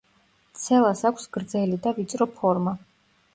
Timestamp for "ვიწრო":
1.99-2.29